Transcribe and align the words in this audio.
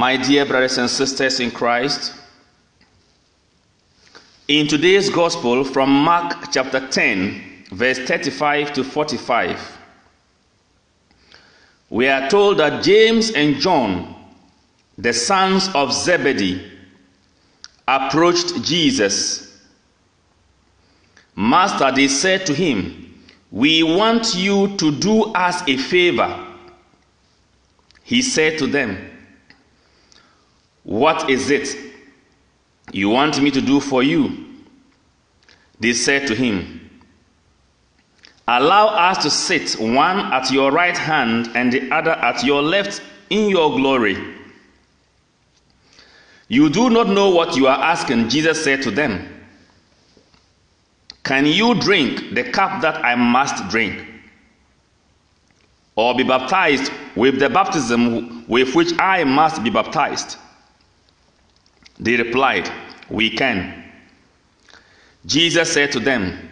My 0.00 0.16
dear 0.16 0.46
brothers 0.46 0.78
and 0.78 0.88
sisters 0.88 1.40
in 1.40 1.50
Christ, 1.50 2.14
in 4.48 4.66
today's 4.66 5.10
gospel 5.10 5.62
from 5.62 5.90
Mark 5.90 6.50
chapter 6.50 6.88
10, 6.88 7.66
verse 7.72 7.98
35 7.98 8.72
to 8.72 8.82
45, 8.82 9.78
we 11.90 12.08
are 12.08 12.30
told 12.30 12.56
that 12.60 12.82
James 12.82 13.32
and 13.32 13.56
John, 13.56 14.14
the 14.96 15.12
sons 15.12 15.68
of 15.74 15.92
Zebedee, 15.92 16.66
approached 17.86 18.62
Jesus. 18.62 19.60
Master, 21.36 21.92
they 21.92 22.08
said 22.08 22.46
to 22.46 22.54
him, 22.54 23.22
We 23.50 23.82
want 23.82 24.34
you 24.34 24.78
to 24.78 24.92
do 24.92 25.24
us 25.34 25.62
a 25.68 25.76
favor. 25.76 26.46
He 28.02 28.22
said 28.22 28.56
to 28.60 28.66
them, 28.66 29.09
what 30.84 31.28
is 31.28 31.50
it 31.50 31.76
you 32.92 33.08
want 33.10 33.40
me 33.40 33.50
to 33.50 33.60
do 33.60 33.80
for 33.80 34.02
you? 34.02 34.46
They 35.78 35.92
said 35.92 36.26
to 36.28 36.34
him, 36.34 36.80
Allow 38.46 38.88
us 38.88 39.22
to 39.22 39.30
sit 39.30 39.72
one 39.80 40.18
at 40.32 40.50
your 40.50 40.72
right 40.72 40.96
hand 40.96 41.50
and 41.54 41.72
the 41.72 41.90
other 41.92 42.10
at 42.10 42.42
your 42.42 42.62
left 42.62 43.00
in 43.30 43.48
your 43.48 43.76
glory. 43.76 44.18
You 46.48 46.68
do 46.68 46.90
not 46.90 47.08
know 47.08 47.30
what 47.30 47.56
you 47.56 47.68
are 47.68 47.78
asking, 47.78 48.28
Jesus 48.28 48.64
said 48.64 48.82
to 48.82 48.90
them. 48.90 49.40
Can 51.22 51.46
you 51.46 51.76
drink 51.76 52.34
the 52.34 52.42
cup 52.42 52.82
that 52.82 53.04
I 53.04 53.14
must 53.14 53.68
drink? 53.68 54.04
Or 55.94 56.16
be 56.16 56.24
baptized 56.24 56.90
with 57.14 57.38
the 57.38 57.48
baptism 57.48 58.48
with 58.48 58.74
which 58.74 58.92
I 58.98 59.22
must 59.22 59.62
be 59.62 59.70
baptized? 59.70 60.38
They 62.00 62.16
replied, 62.16 62.68
We 63.10 63.28
can. 63.30 63.84
Jesus 65.26 65.70
said 65.70 65.92
to 65.92 66.00
them, 66.00 66.48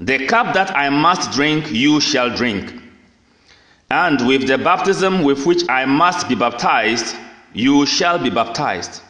The 0.00 0.26
cup 0.26 0.52
that 0.54 0.76
I 0.76 0.90
must 0.90 1.30
drink, 1.30 1.70
you 1.70 2.00
shall 2.00 2.34
drink. 2.36 2.74
And 3.88 4.26
with 4.26 4.48
the 4.48 4.58
baptism 4.58 5.22
with 5.22 5.46
which 5.46 5.62
I 5.68 5.84
must 5.84 6.28
be 6.28 6.34
baptized, 6.34 7.16
you 7.54 7.86
shall 7.86 8.18
be 8.18 8.30
baptized. 8.30 9.00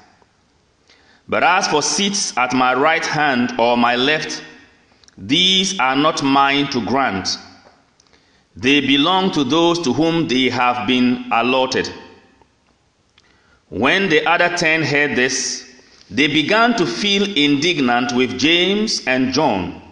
But 1.28 1.42
as 1.42 1.66
for 1.66 1.82
seats 1.82 2.36
at 2.36 2.52
my 2.52 2.74
right 2.74 3.04
hand 3.04 3.58
or 3.58 3.76
my 3.76 3.96
left, 3.96 4.42
these 5.16 5.80
are 5.80 5.96
not 5.96 6.22
mine 6.22 6.68
to 6.68 6.84
grant. 6.84 7.38
They 8.54 8.80
belong 8.80 9.32
to 9.32 9.44
those 9.44 9.80
to 9.80 9.92
whom 9.94 10.28
they 10.28 10.50
have 10.50 10.86
been 10.86 11.24
allotted. 11.32 11.90
When 13.68 14.08
the 14.08 14.26
other 14.26 14.56
ten 14.56 14.82
heard 14.82 15.16
this, 15.16 15.64
they 16.10 16.26
began 16.26 16.74
to 16.76 16.86
feel 16.86 17.24
indignant 17.36 18.12
with 18.14 18.38
James 18.38 19.06
and 19.06 19.32
John. 19.32 19.82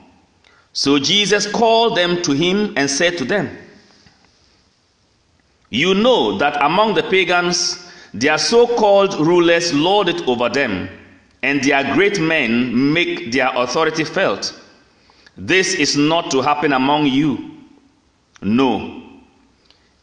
So 0.72 0.98
Jesus 0.98 1.50
called 1.50 1.97
them 1.97 2.22
to 2.22 2.32
him 2.32 2.72
and 2.77 2.91
said 2.91 3.19
to 3.19 3.24
them, 3.24 3.56
You 5.69 5.94
know 5.94 6.38
that 6.38 6.62
among 6.62 6.94
the 6.94 7.02
pagans, 7.02 7.86
their 8.14 8.38
so 8.38 8.66
called 8.66 9.14
rulers 9.14 9.74
lord 9.74 10.08
it 10.08 10.27
over 10.27 10.48
them, 10.48 10.88
and 11.42 11.62
their 11.62 11.94
great 11.94 12.19
men 12.19 12.92
make 12.92 13.30
their 13.32 13.50
authority 13.54 14.04
felt. 14.04 14.58
This 15.36 15.74
is 15.74 15.97
not 15.97 16.30
to 16.30 16.41
happen 16.41 16.72
among 16.72 17.06
you. 17.06 17.58
No. 18.41 19.05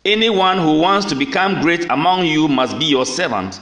Anyone 0.06 0.58
who 0.58 0.80
wants 0.80 1.06
to 1.08 1.16
become 1.16 1.62
great 1.62 1.90
among 1.90 2.26
you 2.26 2.48
must 2.48 2.78
be 2.78 2.86
your 2.86 3.06
servant, 3.06 3.62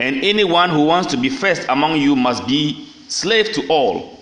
and 0.00 0.16
anyone 0.24 0.70
who 0.70 0.84
wants 0.84 1.10
to 1.12 1.16
be 1.16 1.28
first 1.28 1.64
among 1.68 2.00
you 2.00 2.16
must 2.16 2.46
be 2.46 2.88
slave 3.08 3.52
to 3.52 3.66
all. 3.68 4.18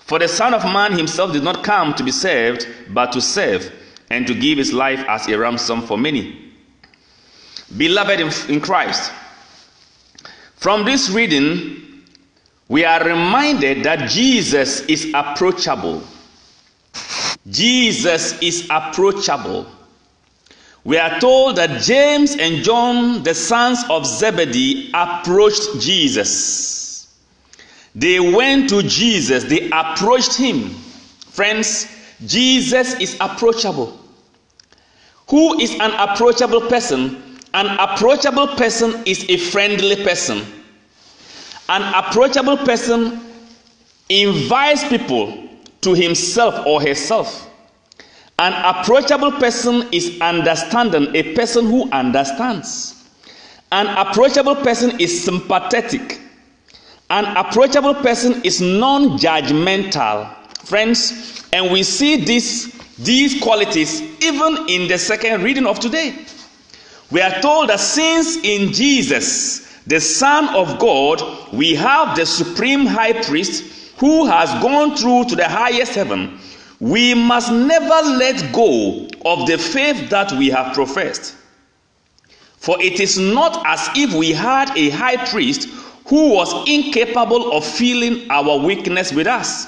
For 0.00 0.18
the 0.18 0.28
Son 0.28 0.52
of 0.54 0.62
Man 0.64 0.92
himself 0.92 1.32
did 1.32 1.42
not 1.42 1.64
come 1.64 1.94
to 1.94 2.04
be 2.04 2.12
served, 2.12 2.68
but 2.90 3.12
to 3.12 3.20
serve, 3.20 3.72
and 4.10 4.26
to 4.26 4.34
give 4.34 4.58
his 4.58 4.72
life 4.72 5.04
as 5.08 5.26
a 5.26 5.38
ransom 5.38 5.82
for 5.82 5.96
many. 5.96 6.52
Beloved 7.76 8.20
in 8.50 8.60
Christ, 8.60 9.10
from 10.54 10.84
this 10.84 11.10
reading, 11.10 12.04
we 12.68 12.84
are 12.84 13.02
reminded 13.04 13.84
that 13.84 14.10
Jesus 14.10 14.80
is 14.82 15.12
approachable. 15.14 16.02
Jesus 17.48 18.40
is 18.42 18.66
approachable. 18.70 19.66
We 20.86 20.98
are 20.98 21.18
told 21.18 21.56
that 21.56 21.82
James 21.82 22.36
and 22.36 22.62
John, 22.62 23.24
the 23.24 23.34
sons 23.34 23.82
of 23.90 24.06
Zebedee, 24.06 24.92
approached 24.94 25.80
Jesus. 25.80 27.12
They 27.92 28.20
went 28.20 28.70
to 28.70 28.84
Jesus, 28.84 29.42
they 29.42 29.68
approached 29.70 30.36
him. 30.36 30.70
Friends, 31.32 31.88
Jesus 32.24 32.94
is 33.00 33.16
approachable. 33.18 33.98
Who 35.28 35.58
is 35.58 35.72
an 35.72 35.90
approachable 35.90 36.60
person? 36.60 37.36
An 37.52 37.66
approachable 37.80 38.46
person 38.54 39.02
is 39.06 39.28
a 39.28 39.38
friendly 39.38 40.04
person. 40.04 40.40
An 41.68 41.82
approachable 41.94 42.58
person 42.58 43.22
invites 44.08 44.86
people 44.88 45.48
to 45.80 45.94
himself 45.94 46.64
or 46.64 46.80
herself. 46.80 47.50
An 48.38 48.52
approachable 48.52 49.32
person 49.32 49.88
is 49.92 50.20
understanding, 50.20 51.14
a 51.16 51.34
person 51.34 51.64
who 51.64 51.90
understands. 51.90 53.02
An 53.72 53.86
approachable 53.86 54.56
person 54.56 55.00
is 55.00 55.24
sympathetic. 55.24 56.20
An 57.08 57.24
approachable 57.36 57.94
person 57.94 58.42
is 58.44 58.60
non 58.60 59.16
judgmental. 59.18 60.30
Friends, 60.66 61.46
and 61.52 61.72
we 61.72 61.82
see 61.82 62.16
this, 62.24 62.78
these 62.98 63.40
qualities 63.40 64.02
even 64.22 64.68
in 64.68 64.86
the 64.88 64.98
second 64.98 65.42
reading 65.42 65.64
of 65.66 65.80
today. 65.80 66.14
We 67.10 67.22
are 67.22 67.40
told 67.40 67.70
that 67.70 67.80
since 67.80 68.36
in 68.38 68.72
Jesus, 68.72 69.80
the 69.86 70.00
Son 70.00 70.54
of 70.54 70.78
God, 70.78 71.22
we 71.54 71.74
have 71.76 72.16
the 72.16 72.26
supreme 72.26 72.84
high 72.84 73.22
priest 73.22 73.94
who 73.98 74.26
has 74.26 74.50
gone 74.62 74.94
through 74.96 75.24
to 75.26 75.36
the 75.36 75.48
highest 75.48 75.94
heaven 75.94 76.38
we 76.80 77.14
must 77.14 77.50
never 77.50 78.08
let 78.18 78.52
go 78.52 79.08
of 79.24 79.46
the 79.46 79.56
faith 79.58 80.10
that 80.10 80.32
we 80.32 80.48
have 80.50 80.74
professed. 80.74 81.34
For 82.58 82.80
it 82.82 83.00
is 83.00 83.18
not 83.18 83.64
as 83.66 83.88
if 83.94 84.12
we 84.12 84.32
had 84.32 84.76
a 84.76 84.90
high 84.90 85.28
priest 85.30 85.68
who 86.06 86.30
was 86.34 86.68
incapable 86.68 87.52
of 87.52 87.64
feeling 87.64 88.30
our 88.30 88.58
weakness 88.58 89.12
with 89.12 89.26
us. 89.26 89.66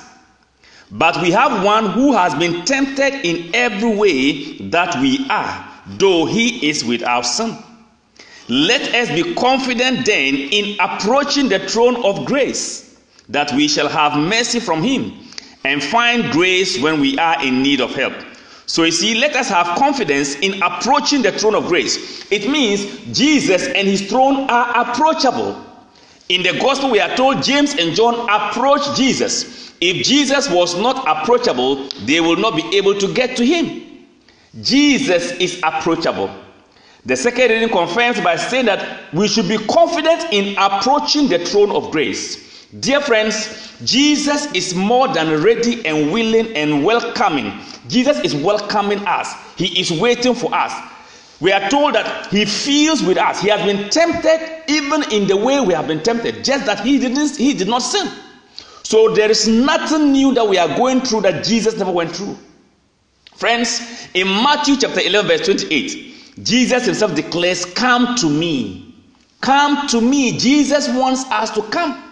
But 0.90 1.20
we 1.20 1.30
have 1.32 1.64
one 1.64 1.90
who 1.90 2.12
has 2.12 2.34
been 2.34 2.64
tempted 2.64 3.26
in 3.26 3.54
every 3.54 3.94
way 3.94 4.58
that 4.70 5.00
we 5.00 5.26
are, 5.28 5.68
though 5.86 6.24
he 6.24 6.68
is 6.68 6.84
without 6.84 7.22
sin. 7.22 7.56
Let 8.48 8.94
us 8.94 9.08
be 9.10 9.34
confident 9.34 10.06
then 10.06 10.34
in 10.34 10.76
approaching 10.80 11.48
the 11.48 11.58
throne 11.68 12.02
of 12.04 12.24
grace, 12.24 12.98
that 13.28 13.52
we 13.52 13.68
shall 13.68 13.88
have 13.88 14.18
mercy 14.18 14.60
from 14.60 14.82
him 14.82 15.27
and 15.64 15.82
find 15.82 16.30
grace 16.32 16.80
when 16.80 17.00
we 17.00 17.18
are 17.18 17.44
in 17.44 17.62
need 17.62 17.80
of 17.80 17.94
help. 17.94 18.14
So 18.66 18.84
you 18.84 18.92
see, 18.92 19.14
let 19.14 19.34
us 19.34 19.48
have 19.48 19.78
confidence 19.78 20.34
in 20.36 20.62
approaching 20.62 21.22
the 21.22 21.32
throne 21.32 21.54
of 21.54 21.66
grace. 21.66 22.30
It 22.30 22.50
means 22.50 22.84
Jesus 23.16 23.66
and 23.66 23.88
his 23.88 24.08
throne 24.08 24.48
are 24.50 24.82
approachable. 24.82 25.64
In 26.28 26.42
the 26.42 26.58
gospel, 26.60 26.90
we 26.90 27.00
are 27.00 27.16
told 27.16 27.42
James 27.42 27.74
and 27.74 27.96
John 27.96 28.28
approached 28.28 28.94
Jesus. 28.94 29.72
If 29.80 30.04
Jesus 30.04 30.50
was 30.50 30.78
not 30.78 31.02
approachable, 31.08 31.88
they 32.04 32.20
will 32.20 32.36
not 32.36 32.56
be 32.56 32.76
able 32.76 32.98
to 32.98 33.14
get 33.14 33.36
to 33.38 33.46
him. 33.46 34.06
Jesus 34.60 35.32
is 35.32 35.60
approachable. 35.62 36.30
The 37.06 37.16
second 37.16 37.50
reading 37.50 37.70
confirms 37.70 38.20
by 38.20 38.36
saying 38.36 38.66
that 38.66 39.14
we 39.14 39.28
should 39.28 39.48
be 39.48 39.56
confident 39.56 40.26
in 40.30 40.56
approaching 40.58 41.28
the 41.28 41.38
throne 41.38 41.70
of 41.70 41.90
grace. 41.90 42.47
Dear 42.80 43.00
friends, 43.00 43.72
Jesus 43.82 44.52
is 44.52 44.74
more 44.74 45.08
than 45.08 45.42
ready 45.42 45.84
and 45.86 46.12
willing 46.12 46.54
and 46.54 46.84
welcoming. 46.84 47.52
Jesus 47.88 48.18
is 48.20 48.34
welcoming 48.34 48.98
us, 49.06 49.32
He 49.56 49.80
is 49.80 49.90
waiting 49.90 50.34
for 50.34 50.54
us. 50.54 50.72
We 51.40 51.52
are 51.52 51.70
told 51.70 51.94
that 51.94 52.26
He 52.26 52.44
feels 52.44 53.02
with 53.02 53.16
us. 53.16 53.40
He 53.40 53.48
has 53.48 53.64
been 53.64 53.88
tempted 53.88 54.64
even 54.68 55.10
in 55.12 55.26
the 55.26 55.36
way 55.36 55.60
we 55.60 55.72
have 55.72 55.86
been 55.86 56.02
tempted, 56.02 56.44
just 56.44 56.66
that 56.66 56.80
He 56.80 56.98
didn't 56.98 57.36
He 57.36 57.54
did 57.54 57.68
not 57.68 57.80
sin. 57.80 58.06
So 58.82 59.14
there 59.14 59.30
is 59.30 59.48
nothing 59.48 60.12
new 60.12 60.34
that 60.34 60.46
we 60.46 60.58
are 60.58 60.76
going 60.76 61.00
through 61.00 61.22
that 61.22 61.44
Jesus 61.44 61.76
never 61.78 61.92
went 61.92 62.14
through. 62.14 62.36
Friends, 63.34 64.08
in 64.14 64.26
Matthew 64.26 64.76
chapter 64.76 65.00
11, 65.00 65.28
verse 65.28 65.46
28, 65.46 66.42
Jesus 66.42 66.84
himself 66.86 67.14
declares, 67.14 67.64
Come 67.64 68.16
to 68.16 68.28
me. 68.28 68.94
Come 69.40 69.86
to 69.88 70.00
me. 70.00 70.38
Jesus 70.38 70.88
wants 70.88 71.24
us 71.26 71.50
to 71.52 71.62
come. 71.62 72.07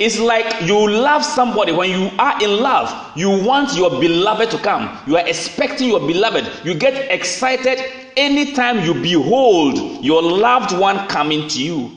It's 0.00 0.18
like 0.18 0.62
you 0.62 0.88
love 0.90 1.22
somebody. 1.22 1.72
When 1.72 1.90
you 1.90 2.10
are 2.18 2.42
in 2.42 2.62
love, 2.62 2.88
you 3.14 3.28
want 3.44 3.74
your 3.74 4.00
beloved 4.00 4.50
to 4.50 4.56
come. 4.56 4.98
You 5.06 5.18
are 5.18 5.28
expecting 5.28 5.90
your 5.90 6.00
beloved. 6.00 6.50
You 6.64 6.72
get 6.74 6.94
excited 7.10 7.78
anytime 8.16 8.82
you 8.82 8.94
behold 8.94 10.02
your 10.02 10.22
loved 10.22 10.74
one 10.74 11.06
coming 11.08 11.46
to 11.48 11.62
you. 11.62 11.90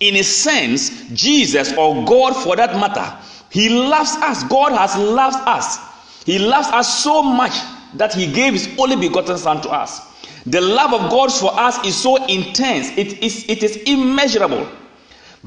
In 0.00 0.16
a 0.16 0.22
sense, 0.22 1.10
Jesus 1.12 1.76
or 1.76 2.06
God 2.06 2.32
for 2.32 2.56
that 2.56 2.72
matter, 2.76 3.06
He 3.50 3.68
loves 3.68 4.16
us. 4.16 4.42
God 4.44 4.72
has 4.72 4.96
loved 4.96 5.46
us. 5.46 5.76
He 6.24 6.38
loves 6.38 6.68
us 6.68 7.04
so 7.04 7.22
much 7.22 7.52
that 7.96 8.14
He 8.14 8.32
gave 8.32 8.54
His 8.54 8.66
only 8.78 8.96
begotten 8.96 9.36
Son 9.36 9.60
to 9.60 9.68
us. 9.68 10.00
The 10.46 10.62
love 10.62 10.94
of 10.94 11.10
God 11.10 11.30
for 11.30 11.52
us 11.52 11.84
is 11.84 11.94
so 11.94 12.16
intense, 12.26 12.96
it 12.96 13.22
is, 13.22 13.44
it 13.46 13.62
is 13.62 13.76
immeasurable. 13.84 14.66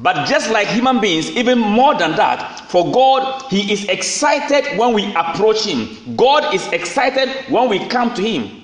But 0.02 0.26
just 0.26 0.50
like 0.50 0.66
human 0.68 1.00
beings, 1.00 1.30
even 1.30 1.58
more 1.58 1.94
than 1.94 2.12
that, 2.16 2.60
for 2.68 2.90
God, 2.90 3.42
He 3.50 3.70
is 3.70 3.84
excited 3.88 4.78
when 4.78 4.94
we 4.94 5.14
approach 5.14 5.64
Him. 5.64 6.16
God 6.16 6.54
is 6.54 6.66
excited 6.68 7.28
when 7.50 7.68
we 7.68 7.86
come 7.88 8.14
to 8.14 8.22
Him. 8.22 8.62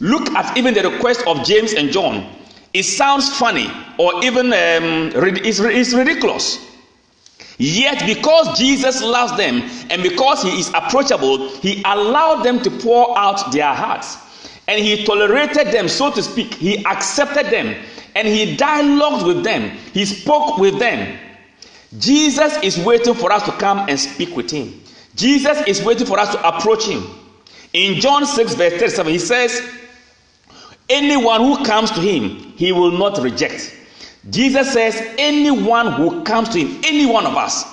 Look 0.00 0.30
at 0.30 0.56
even 0.56 0.72
the 0.74 0.88
request 0.88 1.26
of 1.26 1.44
James 1.44 1.74
and 1.74 1.90
John. 1.90 2.26
It 2.72 2.84
sounds 2.84 3.36
funny 3.36 3.70
or 3.98 4.24
even 4.24 4.46
um, 4.46 5.12
it's, 5.14 5.58
it's 5.58 5.92
ridiculous. 5.92 6.64
Yet, 7.58 8.06
because 8.06 8.56
Jesus 8.56 9.02
loves 9.02 9.36
them 9.36 9.62
and 9.90 10.02
because 10.02 10.42
He 10.42 10.60
is 10.60 10.68
approachable, 10.68 11.48
He 11.58 11.82
allowed 11.84 12.44
them 12.44 12.62
to 12.62 12.70
pour 12.70 13.18
out 13.18 13.52
their 13.52 13.74
hearts. 13.74 14.16
And 14.68 14.80
He 14.80 15.04
tolerated 15.04 15.68
them, 15.68 15.88
so 15.88 16.12
to 16.12 16.22
speak. 16.22 16.54
He 16.54 16.84
accepted 16.86 17.46
them 17.46 17.74
and 18.14 18.28
He 18.28 18.56
dialogued 18.56 19.26
with 19.26 19.42
them. 19.42 19.76
He 19.92 20.04
spoke 20.04 20.58
with 20.58 20.78
them. 20.78 21.18
Jesus 21.98 22.56
is 22.62 22.78
waiting 22.78 23.14
for 23.14 23.32
us 23.32 23.42
to 23.44 23.52
come 23.52 23.88
and 23.88 23.98
speak 23.98 24.36
with 24.36 24.50
Him. 24.50 24.80
Jesus 25.16 25.58
is 25.66 25.82
waiting 25.82 26.06
for 26.06 26.18
us 26.20 26.32
to 26.32 26.48
approach 26.48 26.86
Him. 26.86 27.02
In 27.72 28.00
John 28.00 28.24
6, 28.24 28.54
verse 28.54 28.74
37, 28.74 29.12
He 29.12 29.18
says, 29.18 29.74
Anyone 30.88 31.40
who 31.40 31.64
comes 31.64 31.90
to 31.90 32.00
Him, 32.00 32.52
He 32.56 32.70
will 32.72 32.92
not 32.92 33.18
reject. 33.18 33.74
Jesus 34.30 34.72
says, 34.72 34.94
anyone 35.18 35.92
who 35.92 36.22
comes 36.24 36.48
to 36.50 36.58
him, 36.58 36.80
any 36.84 37.06
one 37.06 37.26
of 37.26 37.36
us, 37.36 37.64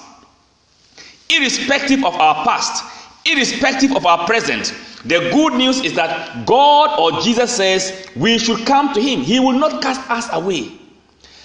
irrespective 1.29 2.05
of 2.05 2.15
our 2.15 2.45
past, 2.45 2.83
irrespective 3.25 3.95
of 3.95 4.05
our 4.05 4.25
present, 4.25 4.73
the 5.05 5.29
good 5.31 5.53
news 5.53 5.81
is 5.81 5.93
that 5.93 6.45
God 6.45 6.99
or 6.99 7.21
Jesus 7.21 7.55
says 7.55 8.07
we 8.15 8.37
should 8.37 8.65
come 8.65 8.93
to 8.93 9.01
him. 9.01 9.21
He 9.21 9.39
will 9.39 9.57
not 9.57 9.81
cast 9.81 10.09
us 10.09 10.27
away. 10.31 10.71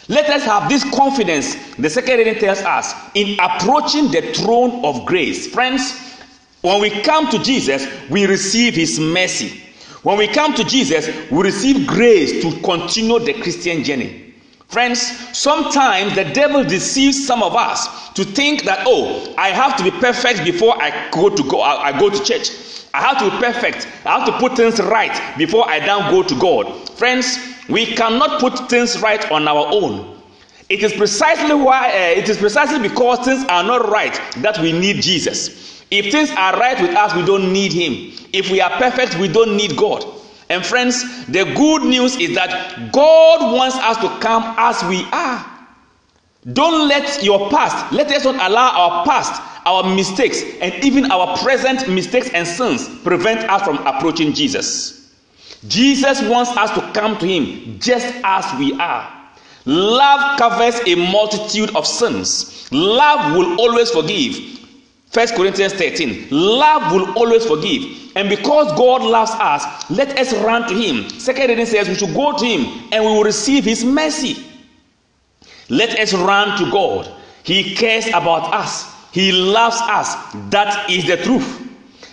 Let 0.09 0.29
us 0.29 0.43
have 0.45 0.69
this 0.69 0.83
confidence, 0.93 1.55
the 1.77 1.89
second 1.89 2.19
reading 2.19 2.35
tells 2.41 2.61
us, 2.62 2.95
in 3.15 3.39
approaching 3.39 4.11
the 4.11 4.33
throne 4.35 4.85
of 4.85 5.07
grace. 5.07 5.47
Friends, 5.47 6.19
when 6.62 6.81
we 6.81 6.91
come 7.03 7.31
to 7.31 7.39
Jesus, 7.39 7.87
we 8.11 8.27
receive 8.27 8.75
his 8.75 8.99
mercy. 8.99 9.62
When 10.03 10.19
we 10.19 10.27
come 10.27 10.55
to 10.55 10.65
Jesus, 10.65 11.09
we 11.31 11.43
receive 11.43 11.87
grace 11.87 12.43
to 12.43 12.61
continue 12.62 13.19
the 13.21 13.35
Christian 13.35 13.85
journey. 13.85 14.35
Friends, 14.67 15.01
sometimes 15.37 16.15
the 16.15 16.25
devil 16.25 16.65
deceives 16.65 17.27
some 17.27 17.43
of 17.43 17.55
us 17.55 18.09
to 18.11 18.25
think 18.25 18.65
that, 18.65 18.85
oh, 18.87 19.35
I 19.37 19.49
have 19.49 19.77
to 19.77 19.85
be 19.85 19.91
perfect 19.91 20.45
before 20.45 20.81
I 20.81 21.11
go 21.11 21.29
to 21.29 21.43
go, 21.45 21.61
I, 21.61 21.99
go 21.99 22.09
to 22.09 22.25
church. 22.25 22.51
I 22.93 23.01
have 23.01 23.19
to 23.19 23.31
be 23.31 23.37
perfect. 23.45 23.87
I 24.05 24.19
have 24.19 24.27
to 24.27 24.39
put 24.39 24.57
things 24.57 24.81
right 24.81 25.39
before 25.39 25.69
I 25.69 25.79
then 25.81 26.11
go 26.11 26.23
to 26.23 26.35
God. 26.41 26.91
Friends, 26.91 27.39
we 27.69 27.87
cannot 27.87 28.41
put 28.41 28.69
things 28.69 29.01
right 29.01 29.31
on 29.31 29.47
our 29.47 29.67
own. 29.73 30.17
It 30.69 30.83
is 30.83 30.93
precisely 30.93 31.55
why 31.55 31.89
uh, 31.91 32.19
it 32.19 32.29
is 32.29 32.39
precisely 32.39 32.79
because 32.89 33.25
things 33.25 33.45
are 33.49 33.63
not 33.65 33.89
right 33.89 34.15
that 34.39 34.59
we 34.61 34.73
need 34.73 35.03
Jesus. 35.03 35.83
If 35.91 36.13
things 36.13 36.31
are 36.31 36.57
right 36.59 36.81
with 36.81 36.91
us, 36.97 37.15
we 37.17 37.25
don't 37.25 37.53
need 37.53 37.73
him. 37.73 38.13
If 38.33 38.51
we 38.51 38.61
are 38.61 38.71
perfect, 38.79 39.19
we 39.19 39.27
don't 39.29 39.57
need 39.57 39.77
God. 39.77 40.05
And 40.49 40.65
friends, 40.65 41.27
the 41.27 41.45
good 41.57 41.83
news 41.83 42.17
is 42.17 42.35
that 42.37 42.91
God 42.93 43.55
wants 43.55 43.77
us 43.77 43.97
to 43.99 44.09
come 44.21 44.43
as 44.57 44.83
we 44.85 45.05
are. 45.13 45.50
Don't 46.53 46.89
let 46.89 47.23
your 47.23 47.51
past, 47.51 47.93
let 47.93 48.11
us 48.11 48.25
not 48.25 48.37
allow 48.51 48.71
our 48.71 49.05
past, 49.05 49.43
our 49.67 49.95
mistakes, 49.95 50.43
and 50.63 50.73
even 50.83 51.11
our 51.11 51.37
present 51.39 51.87
mistakes 51.89 52.31
and 52.31 52.49
sins 52.49 52.89
prevent 53.03 53.41
us 53.51 53.63
from 53.63 53.77
approaching 53.87 54.33
Jesus. 54.33 55.15
Jesus 55.69 56.23
wants 56.23 56.51
us 56.53 56.71
to 56.71 56.81
come 56.99 57.19
to 57.19 57.27
Him 57.27 57.79
just 57.79 58.07
as 58.25 58.59
we 58.59 58.73
are. 58.81 59.07
Love 59.67 60.39
covers 60.39 60.81
a 60.87 60.95
multitude 60.95 61.77
of 61.77 61.87
sins. 61.87 62.67
Love 62.73 63.37
will 63.37 63.61
always 63.61 63.91
forgive. 63.91 64.59
1 65.13 65.29
Corinthians 65.37 65.75
13. 65.75 66.29
Love 66.31 66.93
will 66.93 67.13
always 67.19 67.45
forgive. 67.45 68.13
And 68.17 68.31
because 68.31 68.73
God 68.79 69.03
loves 69.03 69.33
us, 69.33 69.91
let 69.91 70.19
us 70.19 70.33
run 70.43 70.67
to 70.69 70.75
Him. 70.75 71.11
Second 71.11 71.49
reading 71.51 71.67
says 71.67 71.89
we 71.89 71.95
should 71.97 72.15
go 72.15 72.37
to 72.39 72.45
Him 72.45 72.89
and 72.93 73.05
we 73.05 73.11
will 73.11 73.25
receive 73.25 73.65
His 73.65 73.85
mercy. 73.85 74.47
Let 75.71 75.99
us 75.99 76.13
run 76.13 76.59
to 76.59 76.71
God. 76.71 77.11
He 77.43 77.75
cares 77.75 78.09
about 78.09 78.53
us, 78.53 78.85
He 79.13 79.33
loves 79.33 79.77
us. 79.81 80.15
That 80.51 80.91
is 80.91 81.07
the 81.07 81.17
truth. 81.17 81.69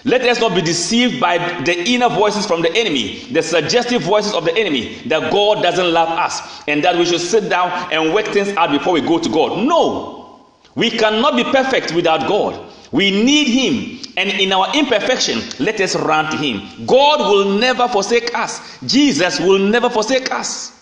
Let 0.06 0.22
us 0.22 0.40
not 0.40 0.56
be 0.56 0.62
deceived 0.62 1.20
by 1.20 1.38
the 1.64 1.84
inner 1.86 2.08
voices 2.08 2.46
from 2.46 2.62
the 2.62 2.72
enemy, 2.74 3.26
the 3.32 3.44
suggestive 3.44 4.04
voices 4.04 4.34
of 4.34 4.46
the 4.46 4.56
enemy, 4.56 5.02
that 5.08 5.34
God 5.34 5.62
doesn't 5.62 5.92
love 5.92 6.08
us 6.08 6.64
and 6.66 6.82
that 6.86 6.96
we 6.96 7.04
should 7.04 7.20
sit 7.20 7.50
down 7.50 7.92
and 7.92 8.14
work 8.14 8.28
things 8.28 8.48
out 8.56 8.72
before 8.72 8.94
we 8.94 9.02
go 9.02 9.20
to 9.20 9.28
God. 9.30 9.66
No, 9.68 10.40
we 10.76 10.92
cannot 10.92 11.36
be 11.36 11.44
perfect 11.44 11.94
without 11.94 12.26
God. 12.26 12.72
We 12.94 13.12
need 13.12 13.48
Him. 13.48 14.00
And 14.16 14.30
in 14.30 14.54
our 14.54 14.74
imperfection, 14.74 15.42
let 15.60 15.82
us 15.82 15.96
run 15.96 16.32
to 16.32 16.38
Him. 16.38 16.86
God 16.86 17.30
will 17.30 17.58
never 17.58 17.90
forsake 17.90 18.34
us. 18.34 18.80
Jesus 18.86 19.40
will 19.42 19.60
never 19.60 19.90
forsake 19.90 20.32
us. 20.32 20.77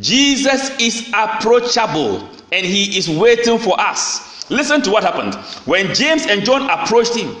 Jesus 0.00 0.70
is 0.80 1.08
approachable 1.14 2.28
and 2.50 2.64
He 2.66 2.96
is 2.96 3.08
waiting 3.08 3.58
for 3.58 3.78
us. 3.80 4.50
Listen 4.50 4.82
to 4.82 4.90
what 4.90 5.02
happened. 5.02 5.34
When 5.66 5.94
James 5.94 6.26
and 6.26 6.44
John 6.44 6.68
approached 6.68 7.16
Him, 7.16 7.36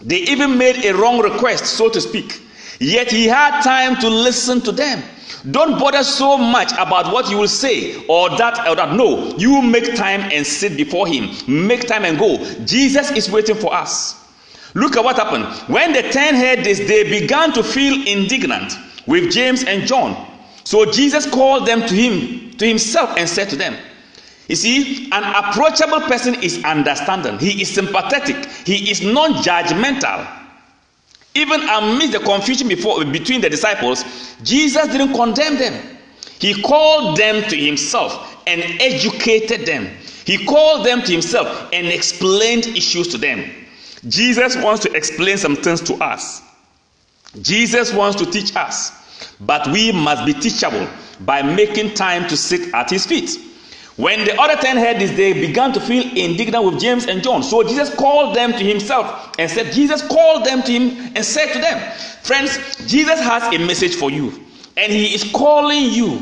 they 0.00 0.18
even 0.18 0.58
made 0.58 0.84
a 0.84 0.94
wrong 0.94 1.20
request, 1.20 1.66
so 1.66 1.88
to 1.88 2.00
speak. 2.00 2.42
Yet 2.80 3.10
He 3.10 3.26
had 3.26 3.62
time 3.62 3.96
to 4.00 4.08
listen 4.08 4.60
to 4.62 4.72
them. 4.72 5.02
Don't 5.50 5.78
bother 5.78 6.02
so 6.02 6.38
much 6.38 6.72
about 6.72 7.12
what 7.12 7.30
you 7.30 7.36
will 7.38 7.48
say 7.48 8.04
or 8.06 8.30
that 8.30 8.66
or 8.66 8.76
that. 8.76 8.94
No, 8.94 9.36
you 9.36 9.60
make 9.60 9.94
time 9.94 10.20
and 10.32 10.46
sit 10.46 10.76
before 10.76 11.06
Him. 11.06 11.30
Make 11.46 11.86
time 11.86 12.04
and 12.04 12.18
go. 12.18 12.38
Jesus 12.64 13.10
is 13.10 13.30
waiting 13.30 13.56
for 13.56 13.74
us. 13.74 14.20
Look 14.74 14.96
at 14.96 15.04
what 15.04 15.16
happened. 15.16 15.44
When 15.68 15.92
the 15.92 16.02
ten 16.10 16.34
heard 16.34 16.64
this, 16.64 16.78
they 16.80 17.04
began 17.04 17.52
to 17.52 17.62
feel 17.62 17.94
indignant 18.08 18.74
with 19.06 19.30
James 19.30 19.64
and 19.64 19.86
John. 19.86 20.33
So 20.64 20.90
Jesus 20.90 21.26
called 21.30 21.66
them 21.66 21.80
to 21.80 21.94
him, 21.94 22.56
to 22.56 22.66
himself, 22.66 23.16
and 23.16 23.28
said 23.28 23.50
to 23.50 23.56
them, 23.56 23.76
You 24.48 24.56
see, 24.56 25.10
an 25.12 25.22
approachable 25.22 26.00
person 26.00 26.42
is 26.42 26.64
understanding, 26.64 27.38
he 27.38 27.62
is 27.62 27.72
sympathetic, 27.72 28.44
he 28.66 28.90
is 28.90 29.02
non 29.02 29.34
judgmental. 29.34 30.26
Even 31.34 31.60
amidst 31.68 32.12
the 32.12 32.20
confusion 32.20 32.68
before, 32.68 33.04
between 33.04 33.40
the 33.40 33.50
disciples, 33.50 34.04
Jesus 34.42 34.86
didn't 34.86 35.14
condemn 35.14 35.56
them. 35.58 35.98
He 36.38 36.62
called 36.62 37.16
them 37.16 37.42
to 37.50 37.56
himself 37.56 38.42
and 38.46 38.62
educated 38.80 39.66
them. 39.66 39.88
He 40.24 40.44
called 40.44 40.86
them 40.86 41.02
to 41.02 41.12
himself 41.12 41.68
and 41.72 41.86
explained 41.88 42.66
issues 42.68 43.08
to 43.08 43.18
them. 43.18 43.50
Jesus 44.08 44.56
wants 44.56 44.82
to 44.84 44.92
explain 44.92 45.38
some 45.38 45.56
things 45.56 45.80
to 45.82 45.94
us. 45.94 46.42
Jesus 47.40 47.92
wants 47.92 48.16
to 48.22 48.30
teach 48.30 48.54
us, 48.54 48.92
but 49.40 49.66
we 49.68 49.92
must 49.92 50.24
be 50.26 50.32
teachable 50.32 50.88
by 51.20 51.42
making 51.42 51.94
time 51.94 52.28
to 52.28 52.36
sit 52.36 52.72
at 52.74 52.90
his 52.90 53.06
feet. 53.06 53.38
When 53.96 54.24
the 54.24 54.40
other 54.40 54.60
ten 54.60 54.76
heard 54.76 54.98
this, 54.98 55.12
they 55.12 55.32
began 55.32 55.72
to 55.72 55.80
feel 55.80 56.02
indignant 56.16 56.64
with 56.64 56.80
James 56.80 57.06
and 57.06 57.22
John. 57.22 57.44
So 57.44 57.62
Jesus 57.62 57.94
called 57.94 58.34
them 58.34 58.50
to 58.52 58.58
himself 58.58 59.34
and 59.38 59.48
said, 59.48 59.72
Jesus 59.72 60.02
called 60.06 60.44
them 60.44 60.62
to 60.62 60.72
him 60.72 61.12
and 61.14 61.24
said 61.24 61.52
to 61.52 61.60
them, 61.60 61.96
Friends, 62.22 62.58
Jesus 62.88 63.20
has 63.20 63.54
a 63.54 63.58
message 63.64 63.94
for 63.94 64.10
you, 64.10 64.32
and 64.76 64.92
he 64.92 65.14
is 65.14 65.30
calling 65.32 65.90
you. 65.92 66.20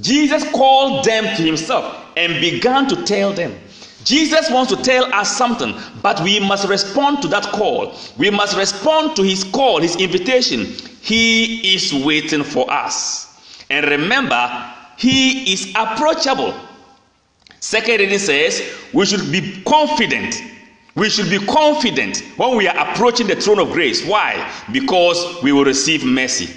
Jesus 0.00 0.48
called 0.52 1.04
them 1.04 1.24
to 1.36 1.42
himself 1.42 2.04
and 2.16 2.40
began 2.40 2.86
to 2.88 3.04
tell 3.04 3.32
them. 3.32 3.58
Jesus 4.04 4.50
wants 4.50 4.74
to 4.74 4.82
tell 4.82 5.04
us 5.14 5.36
something, 5.36 5.74
but 6.02 6.20
we 6.20 6.40
must 6.40 6.68
respond 6.68 7.22
to 7.22 7.28
that 7.28 7.44
call. 7.44 7.94
We 8.18 8.30
must 8.30 8.56
respond 8.56 9.16
to 9.16 9.22
his 9.22 9.44
call, 9.44 9.80
his 9.80 9.96
invitation. 9.96 10.74
He 11.00 11.74
is 11.74 11.92
waiting 11.94 12.44
for 12.44 12.70
us. 12.70 13.26
And 13.70 13.86
remember, 13.86 14.72
he 14.96 15.52
is 15.52 15.72
approachable. 15.74 16.54
Second 17.60 18.00
reading 18.00 18.18
says 18.18 18.62
we 18.92 19.06
should 19.06 19.30
be 19.30 19.62
confident. 19.62 20.34
We 20.94 21.08
should 21.08 21.30
be 21.30 21.38
confident 21.46 22.18
when 22.36 22.56
we 22.56 22.66
are 22.68 22.90
approaching 22.90 23.26
the 23.26 23.36
throne 23.36 23.60
of 23.60 23.70
grace. 23.70 24.04
Why? 24.04 24.50
Because 24.72 25.42
we 25.42 25.52
will 25.52 25.64
receive 25.64 26.04
mercy. 26.04 26.52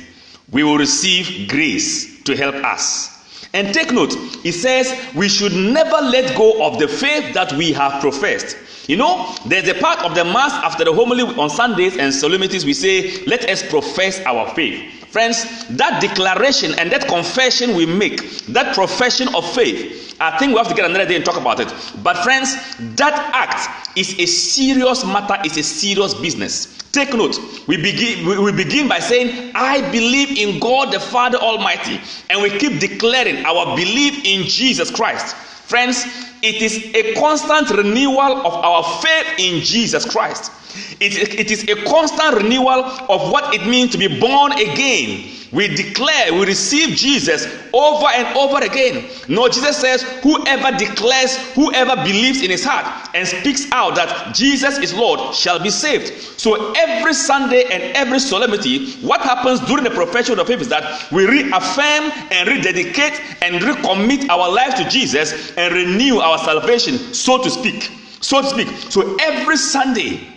We 0.52 0.64
will 0.64 0.78
receive 0.78 1.48
grace 1.50 2.24
to 2.24 2.36
help 2.36 2.56
us. 2.56 3.12
And 3.54 3.74
take 3.74 3.92
note, 3.92 4.14
it 4.44 4.54
says 4.54 4.92
we 5.14 5.30
should 5.30 5.54
never 5.54 5.98
let 6.02 6.36
go 6.36 6.66
of 6.66 6.80
the 6.80 6.88
faith 6.88 7.34
that 7.36 7.54
we 7.54 7.72
have 7.74 8.02
professed. 8.02 8.58
You 8.88 8.98
know, 8.98 9.34
there's 9.46 9.68
a 9.70 9.76
part 9.76 10.00
of 10.04 10.14
the 10.14 10.26
Mass 10.26 10.52
after 10.52 10.84
the 10.84 10.94
homily 10.94 11.24
on 11.24 11.50
Sundays 11.50 11.96
and 11.98 12.14
solemnities, 12.14 12.66
we 12.66 12.74
say, 12.74 13.24
Let 13.26 13.50
us 13.50 13.64
profess 13.64 14.20
our 14.26 14.54
faith. 14.56 14.92
Friends, 15.10 15.68
that 15.78 16.02
declaration 16.02 16.74
and 16.80 16.92
that 16.92 17.08
confession 17.08 17.76
we 17.76 17.86
make, 17.86 18.20
that 18.48 18.74
profession 18.76 19.34
of 19.36 19.50
faith, 19.54 20.18
I 20.20 20.38
think 20.38 20.54
we 20.54 20.58
have 20.58 20.68
to 20.70 20.74
get 20.74 20.86
another 20.90 21.06
day 21.06 21.16
and 21.16 21.24
talk 21.24 21.38
about 21.38 21.60
it. 21.60 21.72
But, 22.02 22.24
friends, 22.24 22.56
that 22.96 23.14
act 23.34 23.96
is 23.98 24.18
a 24.20 24.26
serious 24.26 25.06
matter, 25.06 25.38
it's 25.46 25.58
a 25.58 25.64
serious 25.64 26.14
business. 26.16 26.78
Take 26.92 27.14
note. 27.14 27.40
We 27.68 27.78
begin, 27.78 28.44
we 28.44 28.52
begin 28.52 28.88
by 28.88 29.00
saying, 29.00 29.52
I 29.56 29.82
believe 29.92 30.38
in 30.38 30.60
God 30.60 30.92
the 30.92 31.00
Father 31.00 31.38
Almighty. 31.38 32.02
And 32.30 32.42
we 32.42 32.50
keep 32.58 32.80
declaring 32.80 33.46
our 33.46 33.76
belief 33.76 34.26
in 34.26 34.44
Jesus 34.48 34.92
Christ. 34.92 35.36
Friends, 35.66 36.06
it 36.42 36.62
is 36.62 36.94
a 36.94 37.14
constant 37.16 37.70
renewal 37.72 38.46
of 38.46 38.54
our 38.54 38.84
faith 39.02 39.28
in 39.40 39.62
Jesus 39.62 40.06
Christ. 40.06 40.52
It, 41.00 41.40
it 41.40 41.52
is 41.52 41.64
a 41.70 41.84
constant 41.86 42.36
renewal 42.36 42.84
of 42.84 43.32
what 43.32 43.54
it 43.54 43.66
means 43.66 43.92
to 43.92 43.98
be 43.98 44.20
born 44.20 44.52
again. 44.54 45.30
We 45.54 45.68
declare, 45.68 46.34
we 46.34 46.48
receive 46.48 46.96
Jesus 46.98 47.46
over 47.74 48.08
and 48.08 48.36
over 48.36 48.66
again. 48.66 49.08
No, 49.28 49.48
Jesus 49.48 49.78
says, 49.78 50.02
whoever 50.24 50.76
declares, 50.76 51.38
whoever 51.54 51.96
believes 51.98 52.42
in 52.42 52.50
his 52.50 52.66
heart 52.66 53.10
and 53.14 53.28
speaks 53.28 53.72
out 53.72 53.94
that 53.96 54.34
Jesus 54.34 54.80
is 54.80 54.96
Lord 54.96 55.36
shall 55.36 55.62
be 55.62 55.70
saved. 55.70 56.08
So 56.40 56.74
every 56.74 57.14
Sunday 57.14 57.66
and 57.66 57.96
every 57.96 58.18
solemnity, 58.18 58.94
what 58.96 59.22
happens 59.22 59.60
during 59.62 59.84
the 59.84 59.92
profession 59.92 60.40
of 60.40 60.48
faith 60.48 60.62
is 60.62 60.70
that 60.70 61.12
we 61.12 61.28
reaffirm 61.28 62.12
and 62.32 62.50
rededicate 62.50 63.22
and 63.44 63.62
recommit 63.62 64.28
our 64.30 64.52
lives 64.52 64.74
to 64.76 64.90
Jesus 64.90 65.56
and 65.56 65.72
renew 65.72 66.18
our 66.18 66.40
salvation, 66.40 66.98
so 67.14 67.42
to 67.44 67.52
speak. 67.52 67.92
So 68.22 68.42
to 68.42 68.48
speak. 68.50 68.68
So 68.90 69.16
every 69.22 69.58
Sunday, 69.58 70.28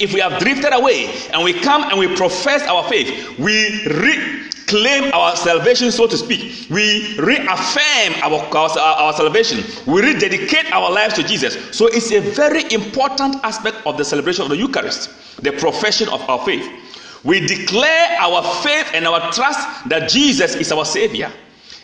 if 0.00 0.12
we 0.14 0.20
have 0.20 0.40
drifted 0.40 0.72
away 0.72 1.06
and 1.32 1.44
we 1.44 1.52
come 1.52 1.84
and 1.84 1.98
we 1.98 2.16
profess 2.16 2.62
our 2.62 2.82
faith, 2.88 3.38
we 3.38 3.84
reclaim 4.72 5.12
our 5.12 5.36
salvation, 5.36 5.90
so 5.90 6.06
to 6.06 6.16
speak. 6.16 6.68
We 6.70 7.16
reaffirm 7.18 8.14
our, 8.22 8.40
our, 8.56 8.78
our, 8.78 9.12
salvation. 9.12 9.64
We 9.86 10.02
rededicate 10.02 10.72
our 10.72 10.90
lives 10.90 11.14
to 11.14 11.22
Jesus. 11.22 11.56
So 11.76 11.86
it's 11.86 12.12
a 12.12 12.20
very 12.20 12.72
important 12.72 13.36
aspect 13.44 13.78
of 13.86 13.96
the 13.96 14.04
celebration 14.04 14.42
of 14.42 14.50
the 14.50 14.56
Eucharist, 14.56 15.10
the 15.42 15.52
profession 15.52 16.08
of 16.08 16.20
our 16.28 16.44
faith. 16.44 16.68
We 17.24 17.46
declare 17.46 18.16
our 18.20 18.42
faith 18.62 18.90
and 18.94 19.06
our 19.06 19.32
trust 19.32 19.88
that 19.88 20.08
Jesus 20.08 20.54
is 20.54 20.72
our 20.72 20.84
Savior. 20.84 21.30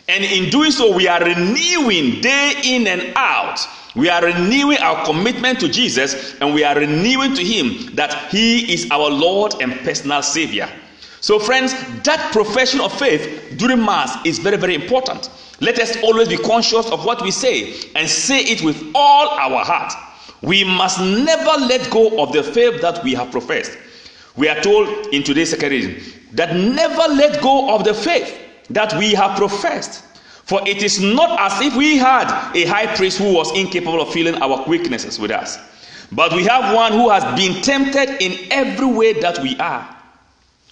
And 0.09 0.23
in 0.23 0.49
doing 0.49 0.71
so, 0.71 0.95
we 0.95 1.07
are 1.07 1.23
renewing 1.23 2.21
day 2.21 2.53
in 2.63 2.87
and 2.87 3.13
out 3.15 3.59
we 3.97 4.09
are 4.09 4.23
renewing 4.23 4.77
our 4.77 5.03
commitment 5.05 5.59
to 5.61 5.67
Jesus 5.67 6.39
and 6.39 6.53
we 6.53 6.63
are 6.63 6.75
renewing 6.75 7.33
to 7.33 7.43
Him 7.43 7.95
that 7.95 8.29
He 8.29 8.71
is 8.71 8.87
our 8.91 9.09
Lord 9.09 9.55
and 9.59 9.73
personal 9.79 10.21
Savior. 10.21 10.69
So, 11.19 11.39
friends, 11.39 11.73
that 12.03 12.29
profession 12.31 12.79
of 12.79 12.97
faith 12.97 13.55
during 13.57 13.83
Mass 13.83 14.17
is 14.25 14.39
very, 14.39 14.57
very 14.57 14.75
important. 14.75 15.29
Let 15.59 15.79
us 15.79 15.97
always 16.03 16.27
be 16.29 16.37
conscious 16.37 16.89
of 16.91 17.05
what 17.05 17.21
we 17.23 17.31
say 17.31 17.73
and 17.95 18.07
say 18.07 18.41
it 18.41 18.61
with 18.61 18.91
all 18.93 19.29
our 19.29 19.65
heart. 19.65 19.93
We 20.41 20.63
must 20.63 20.99
never 20.99 21.65
let 21.65 21.89
go 21.89 22.21
of 22.21 22.31
the 22.31 22.43
faith 22.43 22.81
that 22.81 23.03
we 23.03 23.13
have 23.15 23.31
professed. 23.31 23.75
We 24.35 24.47
are 24.49 24.61
told 24.61 24.87
in 25.07 25.23
today's 25.23 25.49
second 25.49 25.71
reading 25.71 26.03
that 26.33 26.55
never 26.55 27.13
let 27.13 27.41
go 27.41 27.73
of 27.73 27.83
the 27.83 27.93
faith 27.95 28.39
that 28.69 28.93
we 28.97 29.13
have 29.13 29.35
professed. 29.37 30.03
For 30.43 30.65
it 30.67 30.83
is 30.83 31.01
not 31.01 31.39
as 31.39 31.59
if 31.61 31.75
we 31.75 31.97
had 31.97 32.29
a 32.55 32.65
high 32.65 32.95
priest 32.95 33.17
who 33.17 33.33
was 33.33 33.51
incapable 33.57 33.99
of 33.99 34.13
feeling 34.13 34.35
our 34.35 34.63
weaknesses 34.67 35.19
with 35.19 35.31
us, 35.31 35.57
but 36.11 36.31
we 36.33 36.43
have 36.45 36.73
one 36.73 36.93
who 36.93 37.09
has 37.09 37.23
been 37.37 37.61
tempted 37.61 38.23
in 38.23 38.49
every 38.51 38.85
way 38.85 39.13
that 39.19 39.39
we 39.39 39.57
are, 39.57 39.96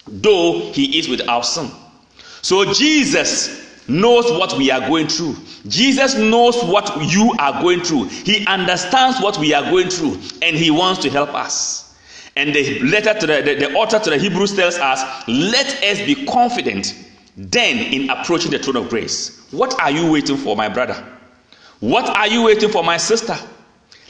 though 0.06 0.72
he 0.72 0.98
is 0.98 1.08
without 1.08 1.42
sin. 1.42 1.70
So 2.42 2.72
Jesus 2.72 3.66
knows 3.88 4.30
what 4.30 4.56
we 4.56 4.70
are 4.70 4.88
going 4.88 5.08
through. 5.08 5.36
Jesus 5.68 6.16
knows 6.16 6.62
what 6.62 7.10
you 7.12 7.34
are 7.38 7.60
going 7.62 7.82
through. 7.82 8.04
He 8.04 8.46
understands 8.46 9.20
what 9.20 9.38
we 9.38 9.54
are 9.54 9.62
going 9.70 9.88
through, 9.88 10.18
and 10.42 10.56
he 10.56 10.70
wants 10.70 11.02
to 11.02 11.10
help 11.10 11.34
us. 11.34 11.94
And 12.36 12.54
the 12.54 12.80
letter 12.80 13.18
to 13.18 13.26
the, 13.26 13.42
the, 13.42 13.54
the 13.54 13.74
author 13.74 13.98
to 13.98 14.10
the 14.10 14.18
Hebrews 14.18 14.54
tells 14.54 14.76
us, 14.76 15.02
let 15.26 15.82
us 15.82 15.98
be 16.00 16.26
confident 16.26 16.94
then 17.36 17.78
in 17.92 18.10
approaching 18.10 18.50
the 18.50 18.58
throne 18.58 18.76
of 18.76 18.88
grace. 18.88 19.46
What 19.50 19.80
are 19.80 19.90
you 19.90 20.10
waiting 20.10 20.36
for, 20.36 20.56
my 20.56 20.68
brother? 20.68 21.02
What 21.80 22.16
are 22.16 22.26
you 22.26 22.44
waiting 22.44 22.70
for, 22.70 22.82
my 22.82 22.96
sister? 22.96 23.36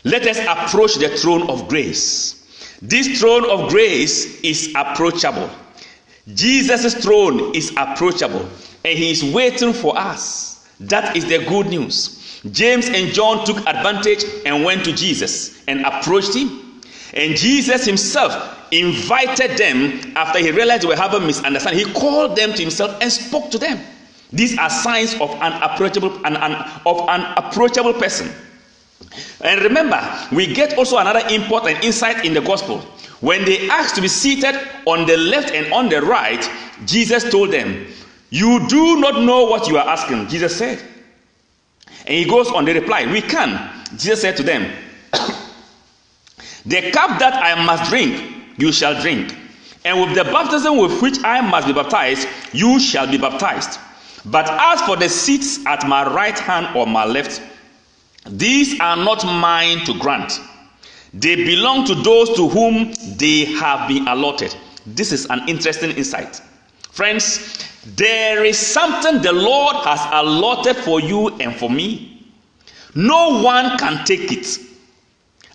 Let 0.04 0.26
us 0.26 0.38
approach 0.38 0.96
the 0.96 1.16
throne 1.16 1.48
of 1.50 1.68
grace. 1.68 2.78
This 2.82 3.20
throne 3.20 3.48
of 3.48 3.70
grace 3.70 4.40
is 4.42 4.72
approachable. 4.76 5.50
Jesus' 6.34 6.94
throne 6.94 7.54
is 7.54 7.72
approachable, 7.76 8.48
and 8.84 8.98
He 8.98 9.10
is 9.10 9.22
waiting 9.22 9.72
for 9.72 9.96
us. 9.96 10.66
That 10.80 11.16
is 11.16 11.24
the 11.24 11.44
good 11.44 11.68
news. 11.68 12.40
James 12.50 12.88
and 12.88 13.12
John 13.12 13.44
took 13.44 13.58
advantage 13.58 14.24
and 14.44 14.64
went 14.64 14.84
to 14.84 14.92
Jesus 14.92 15.62
and 15.66 15.84
approached 15.86 16.34
Him. 16.34 16.80
And 17.14 17.36
Jesus 17.36 17.84
Himself 17.84 18.32
invited 18.72 19.56
them 19.56 20.12
after 20.16 20.38
He 20.38 20.50
realized 20.50 20.82
they 20.82 20.88
were 20.88 20.96
having 20.96 21.26
misunderstanding. 21.26 21.86
He 21.86 21.92
called 21.92 22.36
them 22.36 22.52
to 22.52 22.62
Himself 22.62 22.98
and 23.00 23.10
spoke 23.10 23.50
to 23.52 23.58
them. 23.58 23.80
These 24.32 24.58
are 24.58 24.68
signs 24.68 25.14
of 25.20 25.30
an 25.30 25.52
approachable 25.62 26.12
an, 26.26 26.36
an, 26.36 26.52
of 26.84 27.08
an 27.08 27.20
approachable 27.36 27.94
person. 27.94 28.30
And 29.40 29.60
remember, 29.62 30.00
we 30.32 30.52
get 30.52 30.76
also 30.78 30.98
another 30.98 31.22
important 31.28 31.84
insight 31.84 32.24
in 32.24 32.34
the 32.34 32.40
gospel. 32.40 32.78
When 33.20 33.44
they 33.44 33.68
asked 33.70 33.94
to 33.96 34.00
be 34.00 34.08
seated 34.08 34.54
on 34.86 35.06
the 35.06 35.16
left 35.16 35.50
and 35.50 35.72
on 35.72 35.88
the 35.88 36.02
right, 36.02 36.48
Jesus 36.84 37.28
told 37.30 37.50
them, 37.50 37.86
You 38.30 38.66
do 38.68 39.00
not 39.00 39.22
know 39.22 39.44
what 39.44 39.68
you 39.68 39.78
are 39.78 39.86
asking, 39.86 40.28
Jesus 40.28 40.56
said. 40.56 40.82
And 42.06 42.14
he 42.14 42.24
goes 42.24 42.48
on, 42.48 42.64
they 42.64 42.74
reply, 42.74 43.10
We 43.10 43.22
can. 43.22 43.70
Jesus 43.96 44.20
said 44.20 44.36
to 44.36 44.42
them, 44.42 44.70
The 46.66 46.90
cup 46.90 47.18
that 47.20 47.34
I 47.34 47.64
must 47.64 47.90
drink, 47.90 48.58
you 48.58 48.72
shall 48.72 49.00
drink. 49.00 49.34
And 49.84 50.00
with 50.00 50.14
the 50.16 50.24
baptism 50.24 50.78
with 50.78 51.00
which 51.00 51.22
I 51.22 51.40
must 51.40 51.66
be 51.68 51.72
baptized, 51.72 52.28
you 52.52 52.80
shall 52.80 53.06
be 53.08 53.18
baptized. 53.18 53.78
But 54.24 54.48
as 54.50 54.82
for 54.82 54.96
the 54.96 55.08
seats 55.08 55.64
at 55.64 55.86
my 55.86 56.12
right 56.12 56.36
hand 56.36 56.76
or 56.76 56.86
my 56.86 57.04
left, 57.04 57.40
these 58.28 58.78
are 58.80 58.96
not 58.96 59.24
mine 59.24 59.84
to 59.86 59.98
grant. 59.98 60.40
They 61.14 61.36
belong 61.36 61.86
to 61.86 61.94
those 61.94 62.34
to 62.36 62.48
whom 62.48 62.92
they 63.16 63.44
have 63.56 63.88
been 63.88 64.06
allotted. 64.08 64.54
This 64.86 65.12
is 65.12 65.26
an 65.30 65.48
interesting 65.48 65.90
insight. 65.92 66.40
Friends, 66.90 67.64
there 67.96 68.44
is 68.44 68.58
something 68.58 69.22
the 69.22 69.32
Lord 69.32 69.76
has 69.84 70.00
allotted 70.12 70.76
for 70.76 71.00
you 71.00 71.28
and 71.40 71.54
for 71.54 71.70
me. 71.70 72.26
No 72.94 73.42
one 73.42 73.78
can 73.78 74.04
take 74.04 74.32
it. 74.32 74.58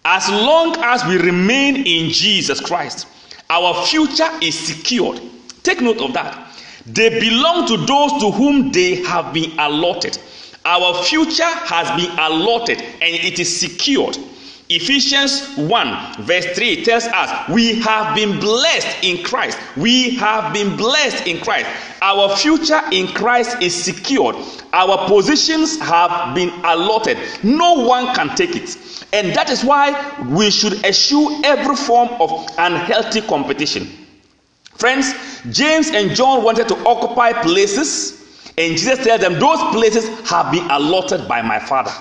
As 0.06 0.30
long 0.30 0.78
as 0.80 1.04
we 1.06 1.18
remain 1.18 1.75
in 1.86 2.12
Jesus 2.12 2.60
Christ, 2.60 3.08
our 3.50 3.86
future 3.86 4.30
is 4.42 4.58
secured. 4.58 5.22
Take 5.63 5.82
note 5.82 6.01
of 6.01 6.13
that. 6.13 6.58
They 6.86 7.20
belong 7.20 7.68
to 7.68 7.78
those 7.78 8.20
to 8.22 8.32
whom 8.32 8.72
they 8.72 8.96
have 9.04 9.34
been 9.34 9.58
allotted. 9.60 10.18
Our 10.63 11.03
future 11.03 11.44
has 11.44 11.89
been 12.00 12.12
allotted 12.20 12.80
and 12.80 13.15
it 13.15 13.39
is 13.39 13.60
secured. 13.60 14.18
Ephesians 14.74 15.58
1, 15.58 16.24
verse 16.24 16.46
3 16.56 16.86
tells 16.86 17.03
us, 17.03 17.50
We 17.50 17.82
have 17.82 18.15
been 18.15 18.39
blessed 18.39 19.03
in 19.03 19.22
Christ. 19.22 19.58
We 19.75 20.12
have 20.12 20.53
been 20.53 20.77
blessed 20.77 21.27
in 21.27 21.41
Christ. 21.41 21.68
Our 22.01 22.34
future 22.38 22.80
in 22.91 23.08
Christ 23.10 23.62
is 23.62 23.75
secured. 23.75 24.38
Our 24.72 25.10
positions 25.10 25.77
have 25.80 26.34
been 26.34 26.50
allotted. 26.63 27.18
No 27.44 27.86
one 27.86 28.15
can 28.15 28.34
take 28.38 28.56
it. 28.56 28.77
And 29.12 29.36
that 29.36 29.50
is 29.50 29.62
why 29.65 29.91
we 30.30 30.50
should 30.50 30.86
eschew 30.86 31.41
every 31.44 31.75
form 31.75 32.08
of 32.22 32.48
unhealthy 32.58 33.22
competition. 33.22 33.89
Friends, 34.75 35.13
James 35.50 35.89
and 35.89 36.12
John 36.12 36.44
wanted 36.44 36.70
to 36.70 36.77
occupy 36.88 37.34
places, 37.34 38.21
and 38.58 38.74
Jesus 38.77 39.03
tells 39.03 39.22
them, 39.22 39.39
Those 39.39 39.60
places 39.74 40.08
have 40.29 40.51
been 40.51 40.70
allotted 40.70 41.27
by 41.27 41.41
my 41.41 41.60
Father. 41.60 41.91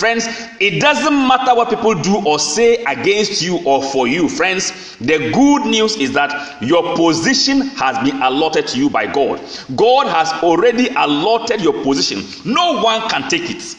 Friends, 0.00 0.26
it 0.60 0.80
doesn't 0.80 1.12
matter 1.28 1.54
what 1.54 1.68
people 1.68 1.94
do 1.94 2.24
or 2.26 2.38
say 2.38 2.82
against 2.84 3.42
you 3.42 3.58
or 3.66 3.82
for 3.82 4.08
you. 4.08 4.30
Friends, 4.30 4.96
the 4.96 5.30
good 5.30 5.66
news 5.66 5.94
is 5.96 6.12
that 6.14 6.62
your 6.62 6.96
position 6.96 7.60
has 7.76 7.98
been 8.08 8.22
allotted 8.22 8.66
to 8.68 8.78
you 8.78 8.88
by 8.88 9.06
God. 9.06 9.42
God 9.76 10.06
has 10.06 10.32
already 10.42 10.88
allotted 10.88 11.60
your 11.60 11.82
position. 11.82 12.24
No 12.50 12.80
one 12.82 13.10
can 13.10 13.28
take 13.28 13.50
it. 13.50 13.76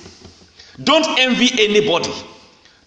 Don't 0.84 1.08
envy 1.20 1.50
anybody. 1.60 2.14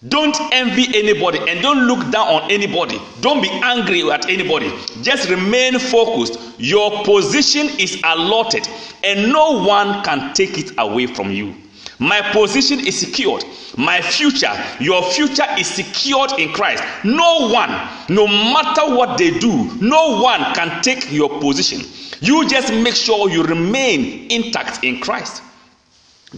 Don't 0.07 0.37
envy 0.51 0.85
anybody 0.97 1.39
and 1.49 1.61
don't 1.61 1.87
look 1.87 2.11
down 2.11 2.27
on 2.27 2.51
anybody. 2.51 2.99
Don't 3.21 3.41
be 3.41 3.49
angry 3.49 4.09
at 4.11 4.29
anybody. 4.29 4.71
Just 5.01 5.29
remain 5.29 5.79
focused. 5.79 6.37
Your 6.59 7.03
position 7.03 7.69
is 7.79 7.99
allotted 8.03 8.67
and 9.03 9.31
no 9.31 9.63
one 9.63 10.03
can 10.03 10.33
take 10.33 10.57
it 10.59 10.71
away 10.77 11.07
from 11.07 11.31
you. 11.31 11.55
My 11.97 12.21
position 12.33 12.85
is 12.85 12.99
secured. 12.99 13.45
My 13.77 14.01
future, 14.01 14.51
your 14.79 15.01
future 15.11 15.45
is 15.57 15.67
secured 15.67 16.33
in 16.37 16.51
Christ. 16.51 16.83
No 17.03 17.49
one, 17.49 17.69
no 18.09 18.27
matter 18.27 18.95
what 18.95 19.17
they 19.17 19.31
do, 19.39 19.71
no 19.81 20.21
one 20.21 20.41
can 20.53 20.83
take 20.83 21.11
your 21.11 21.39
position. 21.39 21.81
You 22.21 22.47
just 22.47 22.73
make 22.73 22.95
sure 22.95 23.29
you 23.29 23.43
remain 23.43 24.29
intact 24.29 24.83
in 24.83 24.99
Christ. 24.99 25.41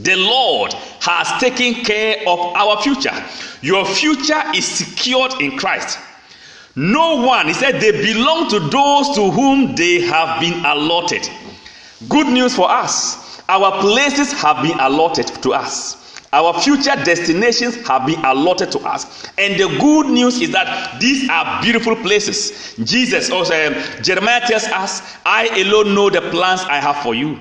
The 0.04 0.16
Lord 0.16 0.74
has 0.74 1.40
taken 1.40 1.84
care 1.84 2.18
of 2.28 2.40
our 2.40 2.82
future. 2.82 3.14
Your 3.62 3.86
future 3.86 4.42
is 4.54 4.66
secured 4.66 5.34
in 5.42 5.58
Christ. 5.58 5.98
No 6.76 7.16
one, 7.26 7.48
he 7.48 7.54
said, 7.54 7.82
they 7.82 7.92
belong 7.92 8.50
to 8.50 8.60
those 8.60 9.16
to 9.16 9.32
whom 9.32 9.76
they 9.76 10.02
have 10.02 10.40
been 10.40 10.64
allotted. 10.64 11.28
Good 12.08 12.28
news 12.28 12.56
for 12.56 12.70
us. 12.70 13.42
Our 13.50 13.82
places 13.82 14.32
have 14.34 14.62
been 14.62 14.80
allotted 14.80 15.28
to 15.42 15.54
us. 15.54 15.98
Our 16.34 16.54
future 16.62 16.96
destinations 17.04 17.76
have 17.88 18.06
been 18.06 18.24
allotted 18.24 18.72
to 18.74 18.80
us. 18.80 19.26
And 19.40 19.56
the 19.60 19.76
good 19.80 20.08
news 20.08 20.40
is 20.40 20.52
that 20.52 21.00
these 21.00 21.28
are 21.30 21.62
beautiful 21.64 21.96
places. 21.96 22.76
Jesus 22.84 23.32
also, 23.32 23.54
uh, 23.56 24.02
Jeremiah 24.02 24.42
tells 24.46 24.66
us, 24.66 25.02
I 25.26 25.48
alone 25.62 25.96
know 25.96 26.10
the 26.12 26.22
plans 26.30 26.62
I 26.62 26.80
have 26.80 26.98
for 26.98 27.16
you. 27.16 27.40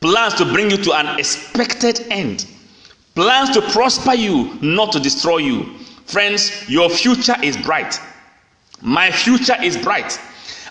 Plans 0.00 0.34
to 0.34 0.44
bring 0.46 0.70
you 0.70 0.78
to 0.78 0.92
an 0.94 1.18
expected 1.18 2.06
end. 2.10 2.46
Plans 3.14 3.50
to 3.50 3.60
prosper 3.60 4.14
you, 4.14 4.58
not 4.62 4.92
to 4.92 5.00
destroy 5.00 5.38
you. 5.38 5.78
Friends, 6.06 6.68
your 6.68 6.88
future 6.88 7.36
is 7.42 7.56
bright. 7.56 8.00
My 8.80 9.10
future 9.10 9.56
is 9.62 9.76
bright. 9.76 10.18